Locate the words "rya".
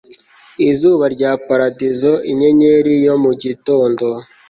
1.15-1.31